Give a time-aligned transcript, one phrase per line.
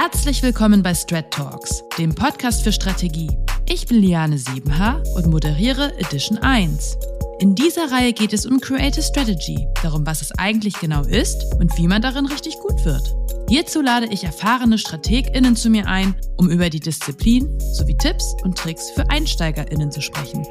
[0.00, 3.36] Herzlich willkommen bei Strat Talks, dem Podcast für Strategie.
[3.68, 6.96] Ich bin Liane Siebenhaar und moderiere Edition 1.
[7.40, 11.76] In dieser Reihe geht es um Creative Strategy, darum, was es eigentlich genau ist und
[11.76, 13.12] wie man darin richtig gut wird.
[13.48, 18.56] Hierzu lade ich erfahrene StrategInnen zu mir ein, um über die Disziplin sowie Tipps und
[18.56, 20.46] Tricks für EinsteigerInnen zu sprechen.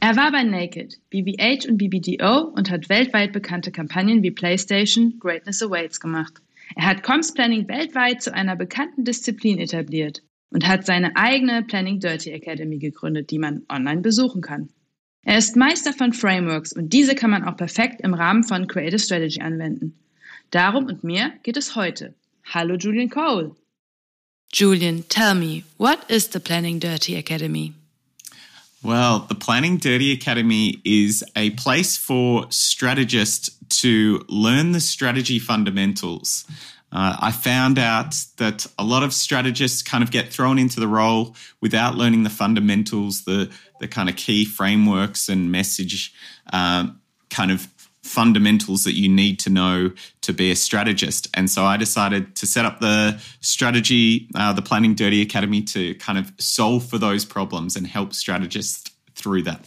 [0.00, 5.62] Er war bei Naked, BBH und BBDO und hat weltweit bekannte Kampagnen wie PlayStation, Greatness
[5.62, 6.42] Awaits gemacht.
[6.76, 12.00] Er hat Comms Planning weltweit zu einer bekannten Disziplin etabliert und hat seine eigene Planning
[12.00, 14.68] Dirty Academy gegründet, die man online besuchen kann.
[15.22, 18.98] Er ist Meister von Frameworks und diese kann man auch perfekt im Rahmen von Creative
[18.98, 19.98] Strategy anwenden.
[20.50, 22.14] Darum und mir geht es heute.
[22.44, 23.56] Hallo Julian Cole.
[24.52, 27.72] Julian, tell me, what is the Planning Dirty Academy?
[28.84, 33.50] Well, the Planning Dirty Academy is a place for strategists
[33.84, 36.46] to learn the strategy fundamentals.
[36.90, 40.88] Uh, I found out that a lot of strategists kind of get thrown into the
[40.88, 46.14] role without learning the fundamentals, the the kind of key frameworks and message
[46.52, 47.68] um, kind of
[48.02, 49.90] fundamentals that you need to know
[50.22, 51.28] to be a strategist.
[51.34, 55.94] And so I decided to set up the strategy, uh, the Planning Dirty Academy to
[55.96, 59.66] kind of solve for those problems and help strategists through that.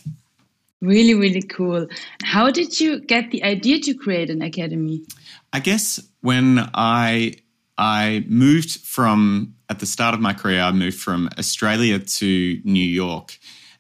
[0.81, 1.87] Really, really cool.
[2.23, 5.03] How did you get the idea to create an academy?
[5.51, 7.33] I guess when I
[7.77, 12.85] I moved from at the start of my career, I moved from Australia to New
[12.85, 13.37] York.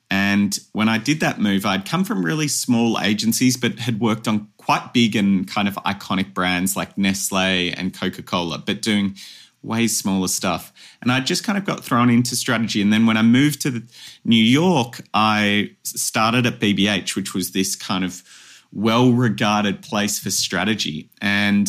[0.09, 4.27] And when I did that move, I'd come from really small agencies, but had worked
[4.27, 9.15] on quite big and kind of iconic brands like Nestle and Coca Cola, but doing
[9.63, 10.71] way smaller stuff.
[11.01, 12.81] And I just kind of got thrown into strategy.
[12.81, 13.83] And then when I moved to
[14.23, 18.23] New York, I started at BBH, which was this kind of
[18.71, 21.09] well regarded place for strategy.
[21.21, 21.67] And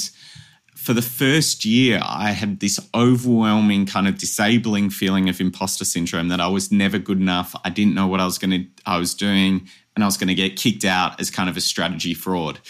[0.77, 6.29] for the first year, I had this overwhelming kind of disabling feeling of imposter syndrome
[6.29, 7.55] that I was never good enough.
[7.65, 10.29] I didn't know what I was going to, I was doing, and I was going
[10.29, 12.61] to get kicked out as kind of a strategy fraud.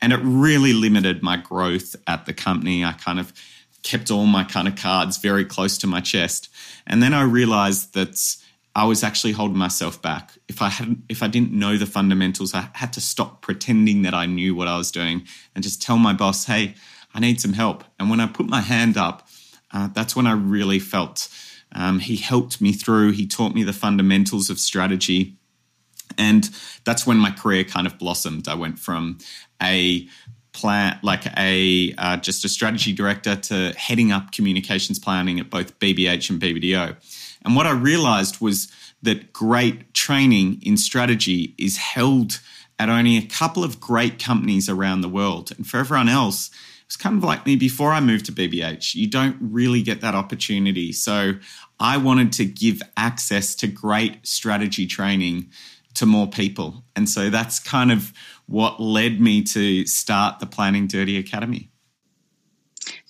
[0.00, 2.84] And it really limited my growth at the company.
[2.84, 3.32] I kind of
[3.82, 6.48] kept all my kind of cards very close to my chest.
[6.86, 8.18] And then I realized that
[8.74, 10.38] I was actually holding myself back.
[10.48, 14.14] If I hadn't, if I didn't know the fundamentals, I had to stop pretending that
[14.14, 16.74] I knew what I was doing and just tell my boss, "Hey,
[17.14, 19.28] I need some help." And when I put my hand up,
[19.72, 21.28] uh, that's when I really felt
[21.72, 23.12] um, he helped me through.
[23.12, 25.36] He taught me the fundamentals of strategy,
[26.16, 26.48] and
[26.84, 28.48] that's when my career kind of blossomed.
[28.48, 29.18] I went from
[29.60, 30.08] a
[30.58, 35.78] plan like a uh, just a strategy director to heading up communications planning at both
[35.78, 36.96] BBH and BBDO.
[37.44, 38.70] And what I realized was
[39.02, 42.40] that great training in strategy is held
[42.78, 45.52] at only a couple of great companies around the world.
[45.56, 46.50] And for everyone else,
[46.86, 48.94] it's kind of like me before I moved to BBH.
[48.94, 50.92] You don't really get that opportunity.
[50.92, 51.34] So
[51.78, 55.50] I wanted to give access to great strategy training
[55.94, 56.84] to more people.
[56.96, 58.12] And so that's kind of
[58.48, 61.70] what led me to start the Planning Dirty Academy.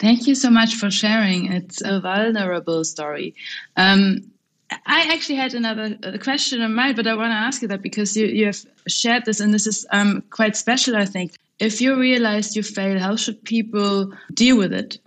[0.01, 1.53] Thank you so much for sharing.
[1.53, 3.35] It's a vulnerable story.
[3.77, 4.33] Um,
[4.71, 7.83] I actually had another uh, question in mind, but I want to ask you that
[7.83, 11.33] because you, you have shared this, and this is um, quite special, I think.
[11.59, 14.99] If you realize you fail, how should people deal with it?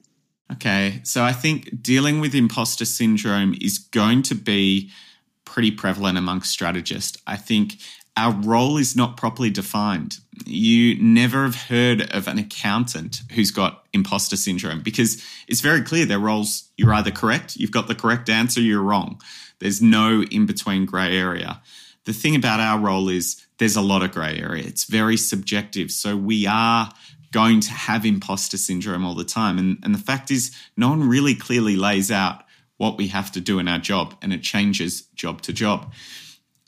[0.53, 4.89] Okay, so I think dealing with imposter syndrome is going to be
[5.45, 7.17] pretty prevalent amongst strategists.
[7.27, 7.75] I think
[8.17, 10.17] our role is not properly defined.
[10.45, 16.05] You never have heard of an accountant who's got imposter syndrome because it's very clear
[16.05, 19.21] their roles, you're either correct, you've got the correct answer, you're wrong.
[19.59, 21.61] There's no in between grey area.
[22.05, 24.63] The thing about our role is there's a lot of grey area.
[24.65, 25.91] It's very subjective.
[25.91, 26.91] So we are
[27.31, 29.57] going to have imposter syndrome all the time.
[29.57, 32.43] And, and the fact is, no one really clearly lays out
[32.77, 35.93] what we have to do in our job, and it changes job to job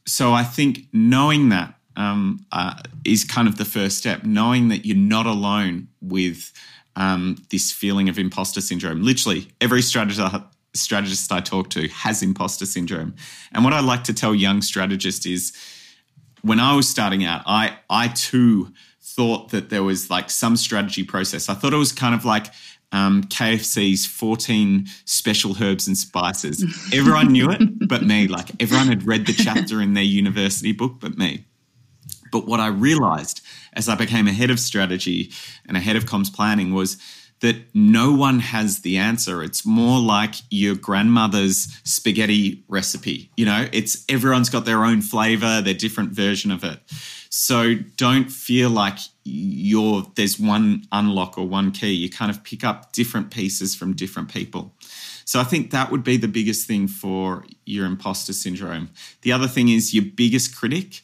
[0.05, 2.75] so I think knowing that um, uh,
[3.05, 4.23] is kind of the first step.
[4.23, 6.51] Knowing that you're not alone with
[6.95, 9.03] um, this feeling of imposter syndrome.
[9.03, 10.35] Literally, every strategist,
[10.73, 13.15] strategist I talk to has imposter syndrome.
[13.51, 15.53] And what I like to tell young strategists is,
[16.41, 21.03] when I was starting out, I I too thought that there was like some strategy
[21.03, 21.49] process.
[21.49, 22.47] I thought it was kind of like
[22.93, 26.63] um, KFC's 14 special herbs and spices.
[26.93, 28.27] Everyone knew it, but me.
[28.27, 31.45] Like everyone had read the chapter in their university book, but me.
[32.31, 33.41] But what I realized
[33.73, 35.31] as I became a head of strategy
[35.67, 36.97] and a head of comms planning was
[37.41, 39.43] that no one has the answer.
[39.43, 43.31] It's more like your grandmother's spaghetti recipe.
[43.35, 46.79] You know, it's everyone's got their own flavor, their different version of it.
[47.29, 51.91] So don't feel like you're there's one unlock or one key.
[51.91, 54.73] You kind of pick up different pieces from different people.
[55.25, 58.89] So I think that would be the biggest thing for your imposter syndrome.
[59.21, 61.01] The other thing is your biggest critic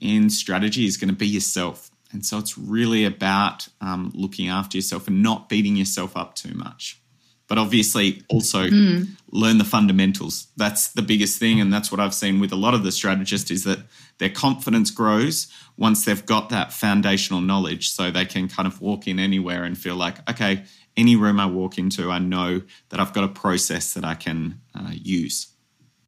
[0.00, 1.90] in strategy is going to be yourself.
[2.12, 6.54] And so it's really about um, looking after yourself and not beating yourself up too
[6.54, 7.00] much.
[7.48, 9.06] But obviously, also mm.
[9.30, 10.48] learn the fundamentals.
[10.56, 11.60] That's the biggest thing.
[11.60, 13.78] And that's what I've seen with a lot of the strategists is that
[14.18, 15.46] their confidence grows
[15.76, 17.90] once they've got that foundational knowledge.
[17.90, 20.64] So they can kind of walk in anywhere and feel like, okay,
[20.96, 24.60] any room I walk into, I know that I've got a process that I can
[24.74, 25.48] uh, use.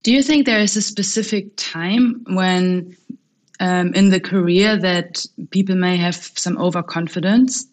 [0.02, 2.96] Do you think there is a specific time when
[3.60, 7.66] um, in the career that people may have some overconfidence?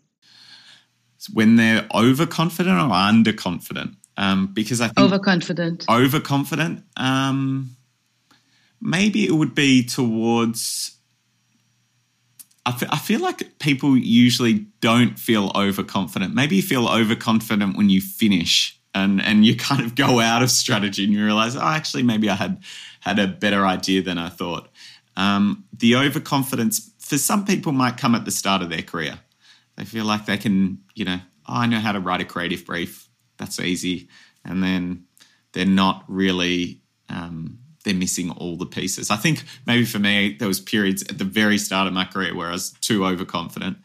[1.31, 3.95] When they're overconfident or underconfident?
[4.17, 5.85] Um, because I think overconfident.
[5.89, 6.83] Overconfident.
[6.95, 7.75] Um,
[8.81, 10.91] maybe it would be towards.
[12.65, 16.33] I feel, I feel like people usually don't feel overconfident.
[16.33, 20.49] Maybe you feel overconfident when you finish and and you kind of go out of
[20.49, 22.63] strategy and you realize, oh, actually, maybe I had
[23.01, 24.69] had a better idea than I thought.
[25.17, 29.19] Um, the overconfidence for some people might come at the start of their career.
[29.77, 32.65] They feel like they can, you know, oh, I know how to write a creative
[32.65, 33.09] brief.
[33.37, 34.09] That's easy.
[34.43, 35.05] And then
[35.51, 39.11] they're not really, um, they're missing all the pieces.
[39.11, 42.35] I think maybe for me, there was periods at the very start of my career
[42.35, 43.77] where I was too overconfident.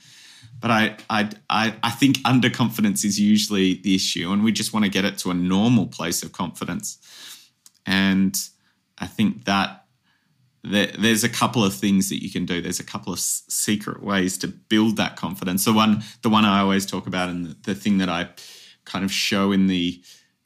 [0.60, 4.84] But I, I, I, I think underconfidence is usually the issue, and we just want
[4.84, 6.98] to get it to a normal place of confidence.
[7.86, 8.38] And
[8.98, 9.79] I think that
[10.62, 12.60] there, there's a couple of things that you can do.
[12.60, 15.64] There's a couple of s- secret ways to build that confidence.
[15.64, 18.28] The one, the one I always talk about, and the, the thing that I
[18.84, 20.02] kind of show in the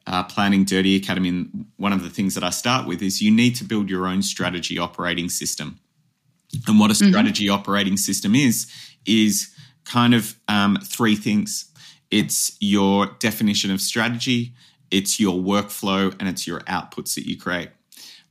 [0.07, 3.31] uh, Planning Dirty Academy, and one of the things that I start with is you
[3.31, 5.81] need to build your own strategy operating system.
[6.69, 7.09] And what a mm-hmm.
[7.09, 7.55] strategy mm-hmm.
[7.55, 8.71] operating system is,
[9.07, 11.71] is kind of um, three things.
[12.11, 14.55] It's your definition of strategy,
[14.91, 17.71] it's your workflow, and it's your outputs that you create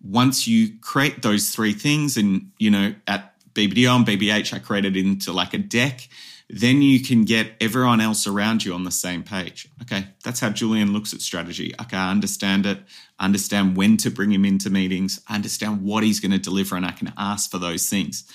[0.04, 4.98] once you create those three things, and you know, at BBDO and BBH, I created
[4.98, 6.08] into like a deck,
[6.50, 9.68] then you can get everyone else around you on the same page.
[9.82, 11.74] Okay, that's how Julian looks at strategy.
[11.82, 12.80] Okay, I understand it,
[13.18, 16.76] I understand when to bring him into meetings, I understand what he's going to deliver,
[16.76, 18.26] and I can ask for those things.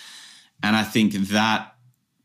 [0.62, 1.74] And I think that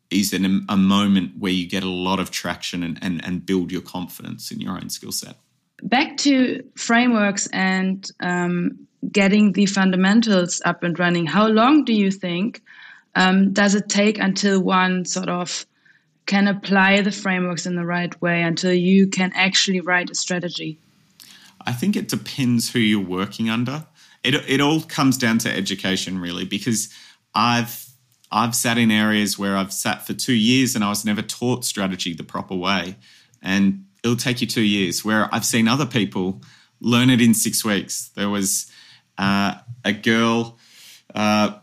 [0.10, 3.72] is an, a moment where you get a lot of traction and, and, and build
[3.72, 5.36] your confidence in your own skill set.
[5.82, 12.12] Back to frameworks and um, getting the fundamentals up and running, how long do you
[12.12, 12.62] think
[13.16, 15.66] um, does it take until one sort of
[16.26, 20.80] can apply the frameworks in the right way until you can actually write a strategy?
[21.66, 23.86] I think it depends who you're working under.
[24.24, 26.94] It, it all comes down to education, really, because
[27.36, 27.88] I've
[28.32, 31.66] I've sat in areas where I've sat for two years and I was never taught
[31.66, 32.96] strategy the proper way,
[33.42, 35.06] and it'll take you two years.
[35.06, 36.42] Where I've seen other people
[36.80, 38.10] learn it in six weeks.
[38.16, 38.72] There was
[39.18, 39.56] uh,
[39.86, 40.58] a girl,
[41.14, 41.58] uh,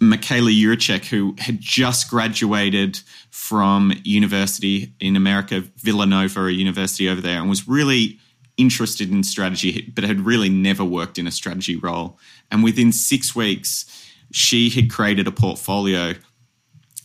[0.00, 3.00] Michaela Yurchek, who had just graduated
[3.30, 8.18] from university in America, Villanova, a university over there, and was really
[8.56, 12.18] interested in strategy, but had really never worked in a strategy role.
[12.50, 13.86] And within six weeks,
[14.32, 16.14] she had created a portfolio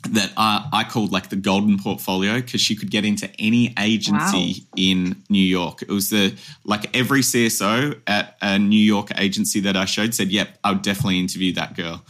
[0.10, 4.62] that I, I, called like the golden portfolio because she could get into any agency
[4.62, 4.74] wow.
[4.76, 5.82] in New York.
[5.82, 6.36] It was the
[6.66, 10.82] like every CSO at a New York agency that I showed said, "Yep, I would
[10.82, 12.04] definitely interview that girl,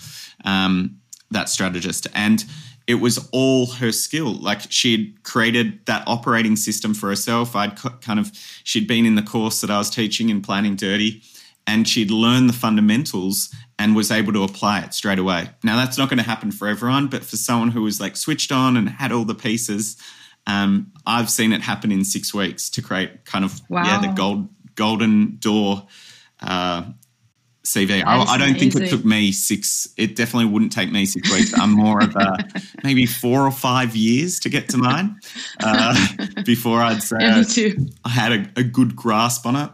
[0.44, 1.00] um,
[1.32, 2.44] that strategist." And
[2.88, 4.34] it was all her skill.
[4.34, 7.56] Like she had created that operating system for herself.
[7.56, 8.32] I'd kind of
[8.64, 11.22] she'd been in the course that I was teaching in planning dirty
[11.66, 13.54] and she'd learned the fundamentals
[13.84, 15.50] and was able to apply it straight away.
[15.62, 18.50] Now that's not going to happen for everyone, but for someone who was like switched
[18.50, 19.98] on and had all the pieces,
[20.48, 23.84] um, I've seen it happen in six weeks to create kind of wow.
[23.84, 25.86] yeah the gold golden door
[26.40, 26.84] uh,
[27.66, 28.02] CV.
[28.06, 28.86] I, I, don't think easy.
[28.86, 29.94] it took me six.
[29.98, 31.58] It definitely wouldn't take me six weeks.
[31.60, 32.38] I'm more of a
[32.86, 35.20] maybe four or five years to get to mine
[35.62, 36.08] uh,
[36.46, 37.44] before I'd say yeah,
[38.06, 39.70] I had a, a good grasp on it.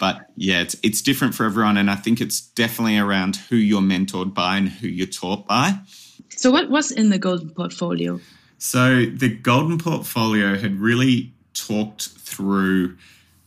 [0.00, 3.82] But yeah, it's it's different for everyone, and I think it's definitely around who you're
[3.82, 5.78] mentored by and who you're taught by.
[6.30, 8.18] So, what was in the Golden Portfolio?
[8.56, 12.96] So, the Golden Portfolio had really talked through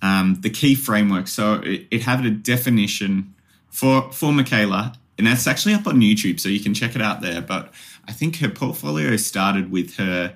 [0.04, 1.28] um, the key framework.
[1.28, 3.34] So, it, it had a definition
[3.72, 7.22] for for Michaela, and that's actually up on YouTube, so you can check it out
[7.22, 7.42] there.
[7.42, 7.74] But
[8.08, 10.36] I think her portfolio started with her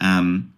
[0.00, 0.54] um,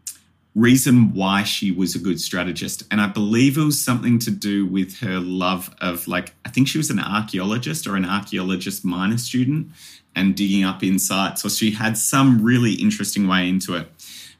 [0.54, 2.82] reason why she was a good strategist.
[2.90, 6.68] And I believe it was something to do with her love of, like, I think
[6.68, 9.68] she was an archaeologist or an archaeologist minor student.
[10.14, 13.88] and digging up insights, or she had some really interesting way into it.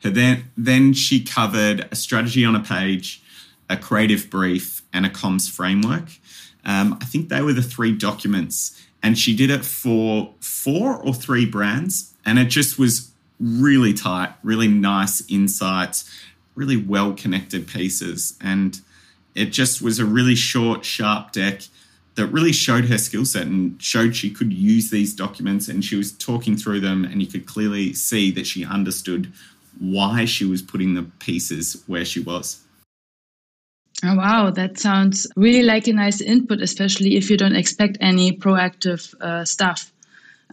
[0.03, 3.23] then, then she covered a strategy on a page,
[3.71, 6.09] a creative brief, and a comms framework.
[6.65, 11.15] Um, I think they were the three documents, and she did it for four or
[11.15, 13.12] three brands, and it just was
[13.43, 16.09] really tight, really nice insights,
[16.55, 18.81] really well connected pieces, and
[19.35, 21.63] it just was a really short, sharp deck
[22.15, 25.97] that really showed her skill set and showed she could use these documents and she
[25.97, 29.33] was talking through them and you could clearly see that she understood
[29.79, 32.61] why she was putting the pieces where she was.
[34.05, 38.33] Oh, wow, that sounds really like a nice input, especially if you don't expect any
[38.33, 39.93] proactive uh, stuff.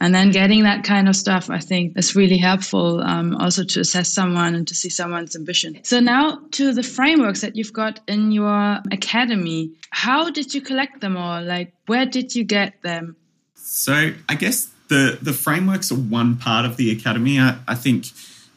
[0.02, 3.82] And then getting that kind of stuff, I think, is really helpful um, also to
[3.82, 5.80] assess someone and to see someone's ambition.
[5.84, 9.72] So, now to the frameworks that you've got in your academy.
[9.92, 11.44] How did you collect them all?
[11.44, 13.16] Like, where did you get them?
[13.56, 17.40] So, I guess the, the frameworks are one part of the academy.
[17.40, 18.06] I, I think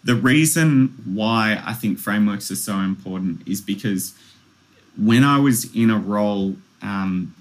[0.04, 4.14] the reason why I think frameworks are so important is because
[4.96, 7.34] when I was in a role um,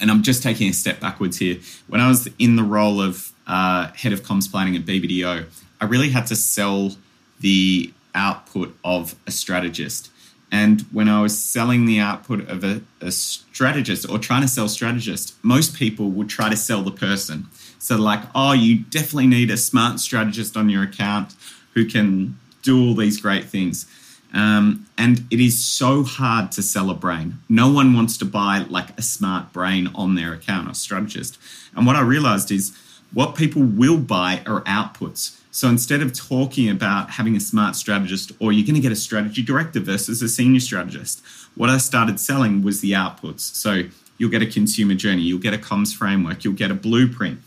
[0.00, 1.58] and I'm just taking a step backwards here.
[1.86, 5.46] When I was in the role of uh, head of comms planning at BBDO,
[5.80, 6.92] I really had to sell
[7.40, 10.10] the output of a strategist.
[10.50, 14.66] And when I was selling the output of a, a, strategist or trying to sell
[14.66, 17.48] strategist, most people would try to sell the person.
[17.78, 21.34] So, like, oh, you definitely need a smart strategist on your account
[21.74, 23.86] who can do all these great things.
[24.34, 27.38] Um, and it is so hard to sell a brain.
[27.48, 31.38] No one wants to buy like a smart brain on their account or strategist.
[31.74, 32.76] And what I realized is
[33.12, 35.40] what people will buy are outputs.
[35.50, 38.96] So instead of talking about having a smart strategist or you're going to get a
[38.96, 41.22] strategy director versus a senior strategist,
[41.54, 43.40] what I started selling was the outputs.
[43.40, 43.84] So
[44.18, 47.40] you'll get a consumer journey, you'll get a comms framework, you'll get a blueprint.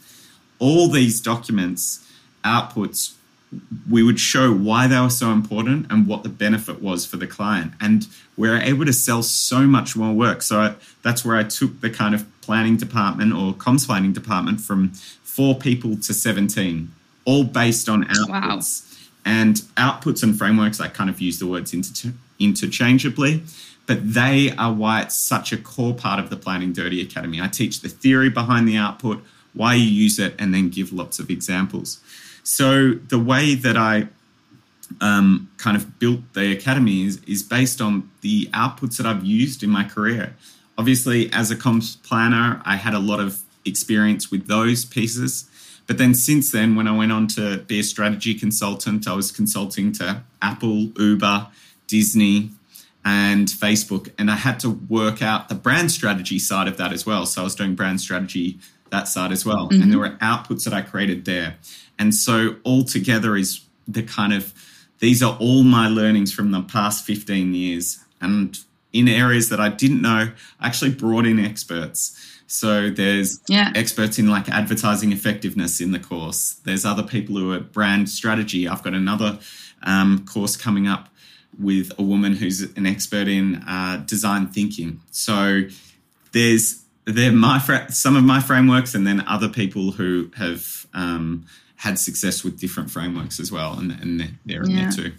[0.58, 2.08] All these documents,
[2.44, 3.14] outputs
[3.90, 7.28] we would show why they were so important and what the benefit was for the
[7.28, 7.74] client.
[7.82, 10.42] And we are able to sell so much more work.
[10.42, 14.62] So I, that's where I took the kind of planning department or comms planning department
[14.62, 14.90] from
[15.22, 16.92] four people to 17,
[17.26, 18.88] all based on outputs.
[18.88, 18.98] Wow.
[19.24, 23.44] And outputs and frameworks, I kind of use the words inter- interchangeably,
[23.86, 27.42] but they are why it's such a core part of the Planning Dirty Academy.
[27.42, 31.20] I teach the theory behind the output, why you use it, and then give lots
[31.20, 32.00] of examples.
[32.44, 34.08] So the way that I
[35.00, 39.64] um, kind of built the academy is, is based on the outputs that I've used
[39.64, 40.36] in my career.
[40.78, 45.50] Obviously, as a comms planner, I had a lot of experience with those pieces.
[45.88, 49.32] But then since then, when I went on to be a strategy consultant, I was
[49.32, 51.48] consulting to Apple, Uber,
[51.88, 52.52] Disney,
[53.04, 54.12] and Facebook.
[54.18, 57.26] And I had to work out the brand strategy side of that as well.
[57.26, 58.60] So I was doing brand strategy
[58.92, 59.70] that side as well.
[59.70, 59.82] Mm-hmm.
[59.82, 61.56] And there were outputs that I created there.
[62.02, 64.56] And so altogether is the kind of
[64.98, 68.00] these are all my learnings from the past 15 years.
[68.20, 68.58] And
[68.92, 72.42] in areas that I didn't know, I actually brought in experts.
[72.48, 73.72] So there's yeah.
[73.76, 76.60] experts in like advertising effectiveness in the course.
[76.66, 78.68] There's other people who are brand strategy.
[78.68, 79.38] I've got another
[79.84, 81.08] um, course coming up
[81.60, 85.02] with a woman who's an expert in uh, design thinking.
[85.12, 85.66] So
[86.32, 91.46] there's they're my some of my frameworks, and then other people who have um,
[91.82, 94.82] had success with different frameworks as well, and, and they're in yeah.
[94.84, 95.12] there too.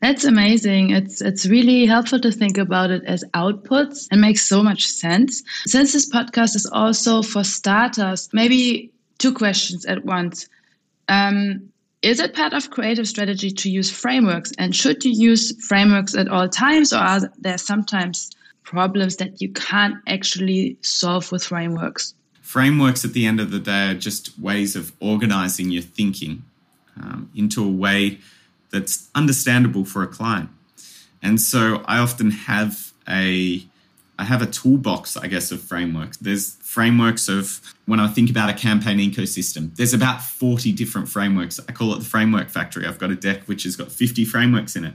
[0.00, 0.90] That's amazing.
[0.90, 5.42] It's it's really helpful to think about it as outputs and makes so much sense.
[5.66, 10.48] Since this podcast is also for starters, maybe two questions at once.
[11.08, 11.68] Um,
[12.00, 14.52] is it part of creative strategy to use frameworks?
[14.56, 18.30] And should you use frameworks at all times, or are there sometimes
[18.62, 22.14] problems that you can't actually solve with frameworks?
[22.48, 26.42] Frameworks at the end of the day are just ways of organizing your thinking
[26.96, 28.18] um, into a way
[28.70, 30.48] that's understandable for a client.
[31.22, 33.62] And so I often have a
[34.20, 36.16] I have a toolbox, I guess, of frameworks.
[36.16, 41.60] There's frameworks of when I think about a campaign ecosystem, there's about 40 different frameworks.
[41.68, 42.86] I call it the framework factory.
[42.86, 44.94] I've got a deck which has got 50 frameworks in it.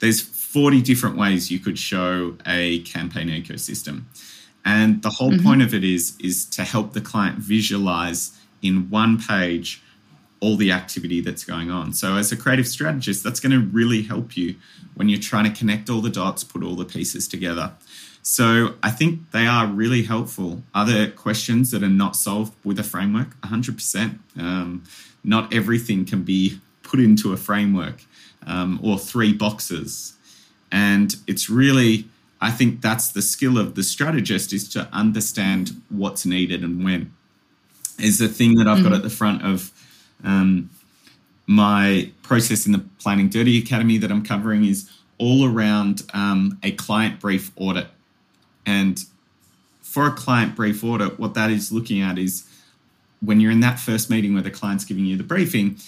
[0.00, 4.04] There's 40 different ways you could show a campaign ecosystem.
[4.64, 5.46] And the whole mm-hmm.
[5.46, 9.82] point of it is is to help the client visualize in one page
[10.40, 11.92] all the activity that's going on.
[11.92, 14.56] So as a creative strategist, that's going to really help you
[14.94, 17.72] when you're trying to connect all the dots, put all the pieces together.
[18.22, 20.62] So I think they are really helpful.
[20.74, 23.38] Other questions that are not solved with a framework?
[23.42, 24.18] 100%.
[24.38, 24.84] Um,
[25.22, 28.04] not everything can be put into a framework
[28.46, 30.14] um, or three boxes.
[30.70, 32.08] And it's really
[32.44, 37.14] I think that's the skill of the strategist is to understand what's needed and when.
[37.98, 38.88] is the thing that I've mm-hmm.
[38.90, 39.72] got at the front of
[40.22, 40.68] um,
[41.46, 46.72] my process in the Planning Dirty Academy that I'm covering is all around um, a
[46.72, 47.86] client brief audit.
[48.66, 49.02] And
[49.80, 52.46] for a client brief audit, what that is looking at is
[53.20, 55.78] when you're in that first meeting where the client's giving you the briefing,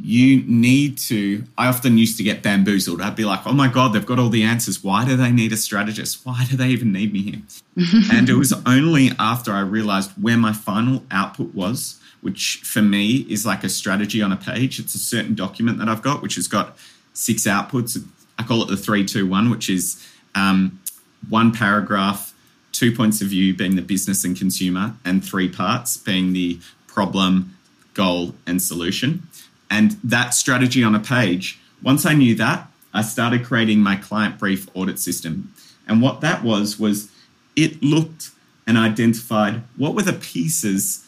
[0.00, 1.44] you need to.
[1.58, 3.00] I often used to get bamboozled.
[3.00, 4.82] I'd be like, oh my God, they've got all the answers.
[4.82, 6.24] Why do they need a strategist?
[6.24, 7.42] Why do they even need me here?
[8.12, 13.26] and it was only after I realized where my final output was, which for me
[13.28, 14.78] is like a strategy on a page.
[14.78, 16.76] It's a certain document that I've got, which has got
[17.12, 18.02] six outputs.
[18.38, 20.80] I call it the three, two, one, which is um,
[21.28, 22.34] one paragraph,
[22.72, 27.56] two points of view being the business and consumer, and three parts being the problem,
[27.94, 29.28] goal, and solution.
[29.72, 34.38] And that strategy on a page, once I knew that, I started creating my client
[34.38, 35.50] brief audit system.
[35.88, 37.10] And what that was, was
[37.56, 38.32] it looked
[38.66, 41.06] and identified what were the pieces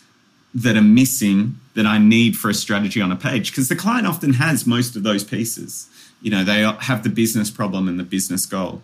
[0.54, 3.50] that are missing that I need for a strategy on a page.
[3.50, 5.90] Because the client often has most of those pieces.
[6.22, 8.82] You know, they have the business problem and the business goal.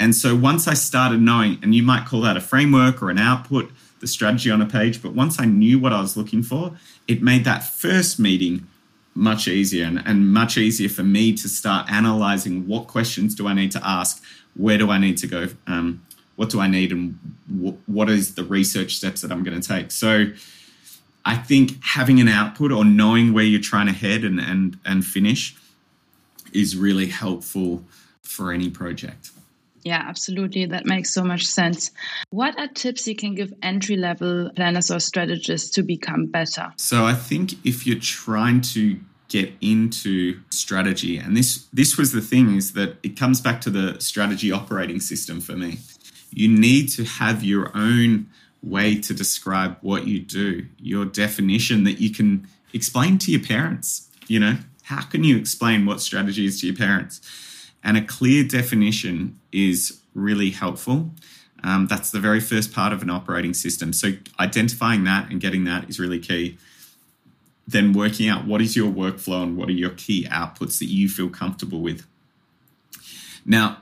[0.00, 3.18] And so once I started knowing, and you might call that a framework or an
[3.18, 3.70] output,
[4.00, 6.72] the strategy on a page, but once I knew what I was looking for,
[7.06, 8.66] it made that first meeting
[9.14, 13.54] much easier and, and much easier for me to start analyzing what questions do I
[13.54, 14.22] need to ask,
[14.54, 16.04] where do I need to go, um,
[16.36, 17.18] what do I need, and
[17.54, 19.90] w- what is the research steps that I'm going to take.
[19.90, 20.26] So
[21.24, 25.04] I think having an output or knowing where you're trying to head and, and, and
[25.04, 25.56] finish
[26.52, 27.84] is really helpful
[28.22, 29.30] for any project.
[29.82, 30.66] Yeah, absolutely.
[30.66, 31.90] That makes so much sense.
[32.30, 36.72] What are tips you can give entry level planners or strategists to become better?
[36.76, 42.20] So I think if you're trying to get into strategy, and this this was the
[42.20, 45.78] thing is that it comes back to the strategy operating system for me.
[46.30, 48.28] You need to have your own
[48.62, 54.08] way to describe what you do, your definition that you can explain to your parents.
[54.26, 57.20] You know, how can you explain what strategy is to your parents?
[57.82, 61.10] And a clear definition is really helpful.
[61.62, 63.92] Um, that's the very first part of an operating system.
[63.92, 66.58] So identifying that and getting that is really key.
[67.66, 71.08] Then working out what is your workflow and what are your key outputs that you
[71.08, 72.06] feel comfortable with.
[73.44, 73.78] Now,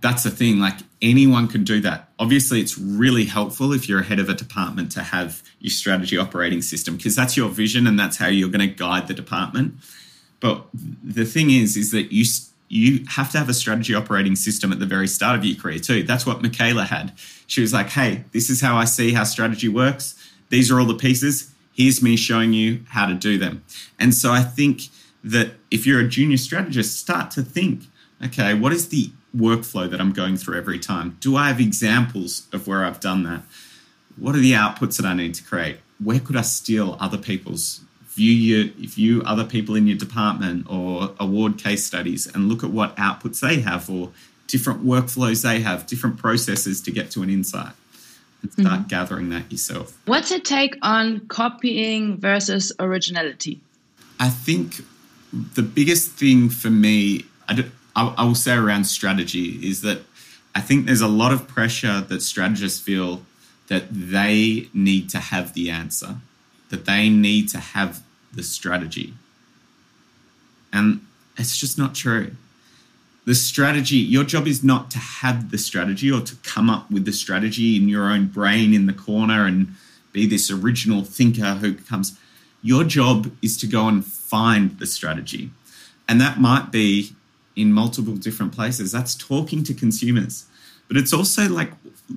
[0.00, 2.08] that's the thing, like anyone can do that.
[2.18, 6.16] Obviously, it's really helpful if you're a head of a department to have your strategy
[6.16, 9.74] operating system because that's your vision and that's how you're going to guide the department.
[10.40, 12.24] But the thing is, is that you
[12.72, 15.78] you have to have a strategy operating system at the very start of your career
[15.78, 16.02] too.
[16.04, 17.12] That's what Michaela had.
[17.46, 20.14] She was like, hey, this is how I see how strategy works.
[20.48, 21.52] These are all the pieces.
[21.74, 23.62] Here's me showing you how to do them.
[23.98, 24.84] And so I think
[25.22, 27.82] that if you're a junior strategist, start to think,
[28.24, 31.18] okay, what is the workflow that I'm going through every time?
[31.20, 33.42] Do I have examples of where I've done that?
[34.16, 35.76] What are the outputs that I need to create?
[36.02, 37.82] Where could I steal other people's
[38.14, 42.70] view your view other people in your department or award case studies and look at
[42.70, 44.10] what outputs they have or
[44.46, 47.72] different workflows they have, different processes to get to an insight
[48.42, 48.88] and start mm-hmm.
[48.88, 49.98] gathering that yourself.
[50.04, 53.60] What's your take on copying versus originality?
[54.20, 54.82] I think
[55.54, 60.00] the biggest thing for me, I, do, I, I will say around strategy, is that
[60.54, 63.22] I think there's a lot of pressure that strategists feel
[63.68, 66.16] that they need to have the answer
[66.72, 69.12] that they need to have the strategy.
[70.72, 71.06] And
[71.36, 72.32] it's just not true.
[73.26, 77.04] The strategy, your job is not to have the strategy or to come up with
[77.04, 79.74] the strategy in your own brain in the corner and
[80.12, 82.18] be this original thinker who comes.
[82.62, 85.50] Your job is to go and find the strategy.
[86.08, 87.12] And that might be
[87.54, 88.92] in multiple different places.
[88.92, 90.46] That's talking to consumers,
[90.92, 91.72] but it's also like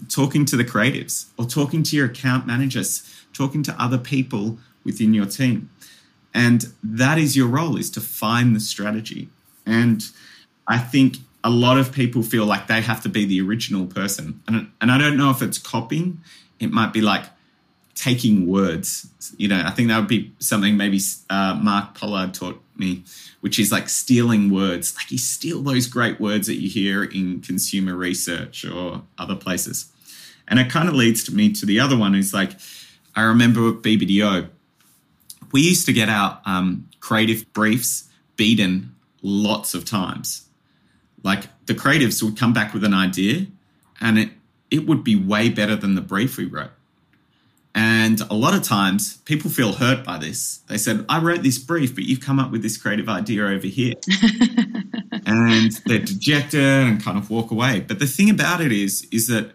[0.09, 5.13] talking to the creatives or talking to your account managers talking to other people within
[5.13, 5.69] your team.
[6.33, 9.29] And that is your role is to find the strategy.
[9.65, 10.05] And
[10.67, 14.41] I think a lot of people feel like they have to be the original person.
[14.45, 16.19] And, and I don't know if it's copying,
[16.59, 17.23] it might be like
[17.95, 19.07] taking words.
[19.37, 23.03] You know, I think that would be something maybe uh, Mark Pollard taught me,
[23.39, 24.95] which is like stealing words.
[24.95, 29.91] Like you steal those great words that you hear in consumer research or other places.
[30.47, 32.51] And it kind of leads to me to the other one is like,
[33.15, 34.49] I remember at BBDO,
[35.51, 40.47] we used to get our um, creative briefs beaten lots of times.
[41.23, 43.47] Like the creatives would come back with an idea
[44.01, 44.29] and it,
[44.69, 46.71] it would be way better than the brief we wrote.
[47.75, 50.59] And a lot of times people feel hurt by this.
[50.69, 53.67] They said, I wrote this brief, but you've come up with this creative idea over
[53.67, 53.95] here.
[55.25, 57.81] and they're dejected and kind of walk away.
[57.81, 59.51] But the thing about it is, is that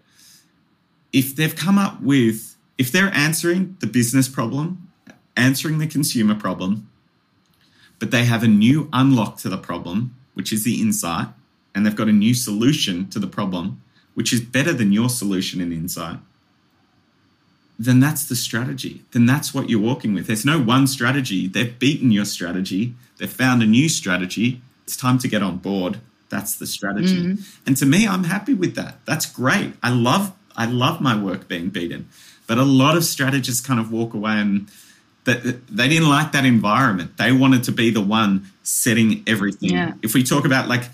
[1.12, 4.90] if they've come up with if they're answering the business problem
[5.36, 6.88] answering the consumer problem,
[7.98, 11.28] but they have a new unlock to the problem, which is the insight,
[11.74, 13.82] and they've got a new solution to the problem,
[14.14, 16.18] which is better than your solution and insight,
[17.80, 19.04] then that's the strategy.
[19.12, 20.26] Then that's what you're walking with.
[20.26, 21.46] There's no one strategy.
[21.46, 24.60] They've beaten your strategy, they've found a new strategy.
[24.84, 26.00] It's time to get on board.
[26.28, 27.22] That's the strategy.
[27.22, 27.42] Mm-hmm.
[27.66, 29.04] And to me, I'm happy with that.
[29.04, 29.74] That's great.
[29.82, 32.08] I love I love my work being beaten.
[32.46, 34.68] But a lot of strategists kind of walk away and
[35.24, 37.16] that they didn't like that environment.
[37.16, 39.70] They wanted to be the one setting everything.
[39.70, 39.92] Yeah.
[40.02, 40.84] If we talk about like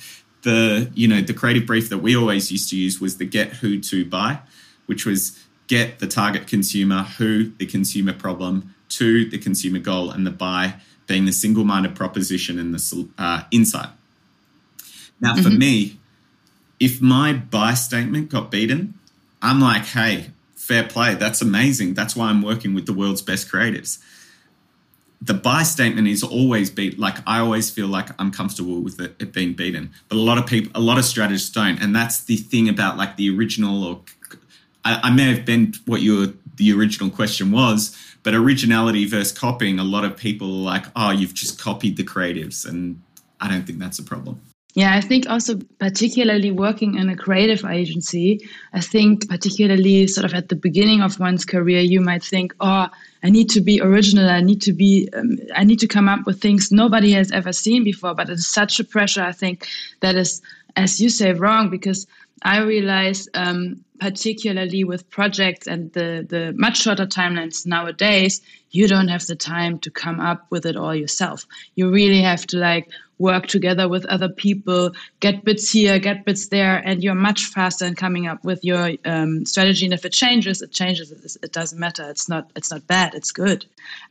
[0.42, 3.48] the you know the creative brief that we always used to use was the get
[3.54, 4.40] who to buy,
[4.86, 10.26] which was get the target consumer, who the consumer problem, to the consumer goal, and
[10.26, 10.74] the buy
[11.06, 13.88] being the single-minded proposition and the uh, insight.
[15.20, 15.42] Now, mm-hmm.
[15.42, 15.98] for me,
[16.78, 18.94] if my buy statement got beaten,
[19.40, 21.14] I'm like, hey, fair play.
[21.14, 21.94] That's amazing.
[21.94, 23.98] That's why I'm working with the world's best creatives
[25.20, 29.16] the buy statement is always beat like i always feel like i'm comfortable with it,
[29.18, 32.24] it, being beaten but a lot of people a lot of strategists don't and that's
[32.24, 34.00] the thing about like the original or
[34.86, 39.78] i, I may have been what your the original question was but originality versus copying
[39.78, 43.02] a lot of people are like oh you've just copied the creatives and
[43.40, 44.40] i don't think that's a problem
[44.76, 50.34] yeah, I think also particularly working in a creative agency, I think particularly sort of
[50.34, 52.88] at the beginning of one's career, you might think, oh,
[53.22, 54.28] I need to be original.
[54.28, 57.54] I need to be, um, I need to come up with things nobody has ever
[57.54, 58.14] seen before.
[58.14, 59.66] But it's such a pressure, I think,
[60.00, 60.42] that is,
[60.76, 62.06] as you say, wrong because
[62.42, 69.08] I realize, um, particularly with projects and the, the much shorter timelines nowadays, you don't
[69.08, 71.46] have the time to come up with it all yourself.
[71.74, 76.48] You really have to like work together with other people, get bits here, get bits
[76.48, 79.86] there, and you're much faster in coming up with your um, strategy.
[79.86, 81.36] And if it changes, it changes.
[81.42, 82.08] It, doesn't matter.
[82.10, 82.50] It's not.
[82.54, 83.14] It's not bad.
[83.14, 83.64] It's good.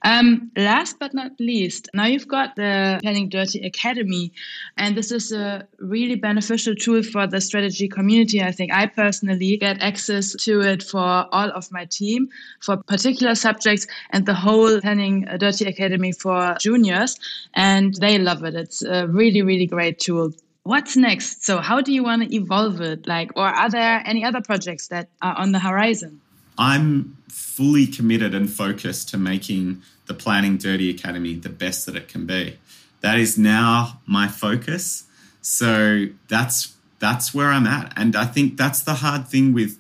[0.04, 4.32] Um, last but not least, now you've got the Planning Dirty Academy,
[4.78, 8.41] and this is a really beneficial tool for the strategy community.
[8.41, 12.30] I think I personally get access to it for all of my team
[12.62, 17.20] for particular subjects, and the whole Planning Dirty Academy for juniors,
[17.54, 18.56] and they love it.
[18.56, 20.31] It's a really, really great tool.
[20.63, 21.45] What's next?
[21.45, 23.08] So, how do you want to evolve it?
[23.08, 26.21] Like, or are there any other projects that are on the horizon?
[26.58, 32.08] I'm fully committed and focused to making the Planning Dirty Academy the best that it
[32.08, 32.58] can be.
[33.01, 35.03] That is now my focus.
[35.41, 39.77] So that's that's where I'm at, and I think that's the hard thing with.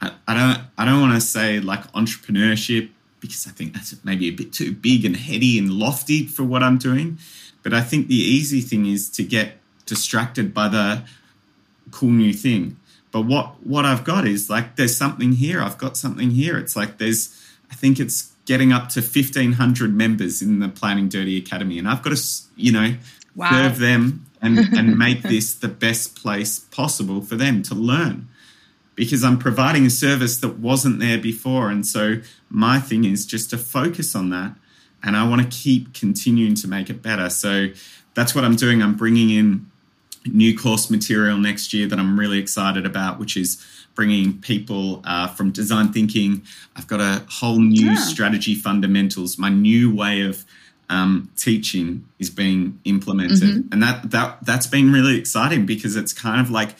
[0.00, 4.28] I, I don't I don't want to say like entrepreneurship because I think that's maybe
[4.28, 7.18] a bit too big and heady and lofty for what I'm doing.
[7.62, 11.02] But I think the easy thing is to get distracted by the
[11.90, 12.76] cool new thing.
[13.10, 15.62] But what what I've got is like there's something here.
[15.62, 16.58] I've got something here.
[16.58, 17.34] It's like there's
[17.70, 22.02] I think it's getting up to 1500 members in the Planning Dirty Academy and I've
[22.02, 22.22] got to
[22.56, 22.94] you know
[23.34, 23.50] wow.
[23.50, 28.28] serve them and and make this the best place possible for them to learn
[28.94, 33.50] because I'm providing a service that wasn't there before and so my thing is just
[33.50, 34.54] to focus on that
[35.02, 37.30] and I want to keep continuing to make it better.
[37.30, 37.68] So
[38.14, 38.82] that's what I'm doing.
[38.82, 39.70] I'm bringing in
[40.26, 45.28] new course material next year that I'm really excited about, which is bringing people uh,
[45.28, 46.42] from design thinking.
[46.76, 47.96] I've got a whole new yeah.
[47.96, 49.38] strategy fundamentals.
[49.38, 50.44] My new way of
[50.90, 53.72] um, teaching is being implemented, mm-hmm.
[53.72, 56.70] and that that that's been really exciting because it's kind of like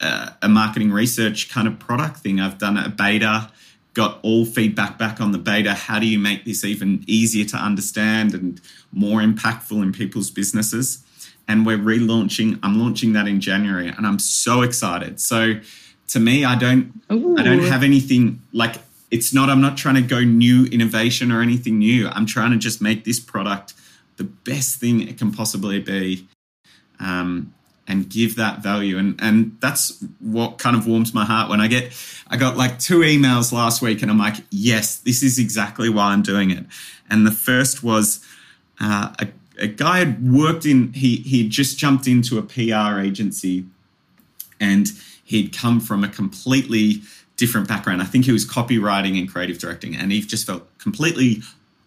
[0.00, 2.40] uh, a marketing research kind of product thing.
[2.40, 3.50] I've done a beta
[3.96, 5.72] got all feedback back on the beta.
[5.72, 8.60] How do you make this even easier to understand and
[8.92, 11.02] more impactful in people's businesses?
[11.48, 12.58] And we're relaunching.
[12.62, 15.18] I'm launching that in January, and I'm so excited.
[15.20, 15.60] So,
[16.08, 17.36] to me, I don't, Ooh.
[17.38, 18.76] I don't have anything like
[19.10, 19.48] it's not.
[19.48, 22.08] I'm not trying to go new innovation or anything new.
[22.08, 23.72] I'm trying to just make this product
[24.16, 26.28] the best thing it can possibly be.
[27.00, 27.54] Um,
[27.88, 28.98] and give that value.
[28.98, 31.92] And and that's what kind of warms my heart when I get
[32.28, 36.12] I got like two emails last week and I'm like, yes, this is exactly why
[36.12, 36.64] I'm doing it.
[37.08, 38.24] And the first was
[38.80, 43.66] uh, a, a guy had worked in he he just jumped into a PR agency
[44.60, 44.92] and
[45.24, 47.02] he'd come from a completely
[47.36, 48.02] different background.
[48.02, 51.42] I think he was copywriting and creative directing, and he just felt completely,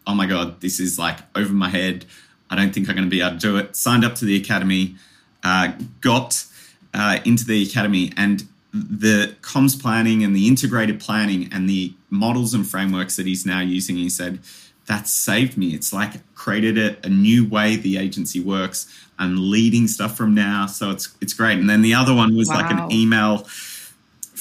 [0.06, 2.06] oh my god, this is like over my head.
[2.50, 3.76] I don't think I'm going to be able to do it.
[3.76, 4.96] Signed up to the academy,
[5.44, 6.46] uh, got
[6.94, 12.54] uh, into the academy and the comms planning and the integrated planning and the models
[12.54, 14.40] and frameworks that he's now using, he said,
[14.86, 15.68] that saved me.
[15.74, 18.92] It's like created a, a, new way the agency works.
[19.20, 21.60] I'm leading stuff from now, so it's it's great.
[21.60, 22.56] And then the other one was wow.
[22.56, 23.48] like an email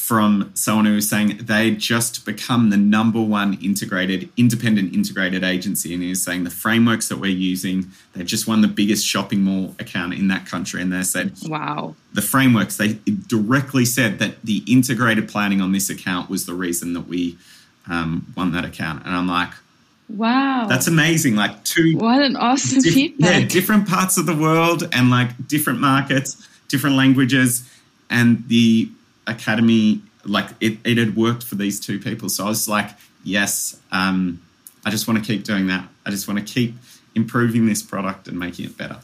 [0.09, 5.93] from someone who was saying they'd just become the number one integrated, independent integrated agency.
[5.93, 9.43] And he was saying the frameworks that we're using, they just won the biggest shopping
[9.43, 10.81] mall account in that country.
[10.81, 11.95] And they said, Wow.
[12.15, 12.95] The frameworks, they
[13.27, 17.37] directly said that the integrated planning on this account was the reason that we
[17.87, 19.05] um, won that account.
[19.05, 19.51] And I'm like,
[20.09, 20.69] Wow.
[20.71, 21.37] That's amazing.
[21.37, 23.43] Like two What an awesome diff- feedback.
[23.43, 27.69] Yeah, different parts of the world and like different markets, different languages,
[28.09, 28.89] and the
[29.29, 32.29] academy like it, it had worked for these two people.
[32.29, 32.91] So I was like,
[33.25, 34.43] yes, um,
[34.85, 35.89] I just want to keep doing that.
[36.05, 36.75] I just want to keep
[37.15, 38.99] improving this product and making it better.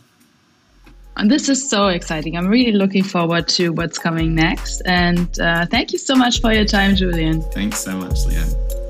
[1.16, 2.36] And this is so exciting.
[2.36, 4.82] I'm really looking forward to what's coming next.
[4.84, 7.40] And uh, thank you so much for your time, Julian.
[7.52, 8.83] Thanks so much, Leanne.